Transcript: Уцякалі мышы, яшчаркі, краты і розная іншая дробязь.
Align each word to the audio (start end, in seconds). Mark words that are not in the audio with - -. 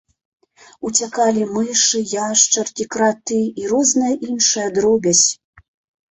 Уцякалі 0.87 1.43
мышы, 1.57 1.99
яшчаркі, 2.13 2.87
краты 2.95 3.37
і 3.61 3.67
розная 3.73 4.09
іншая 4.29 4.65
дробязь. 4.79 5.23